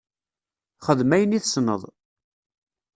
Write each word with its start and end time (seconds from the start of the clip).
Xdem 0.87 1.11
ayen 1.15 1.37
i 1.37 1.39
tessneḍ. 1.43 1.81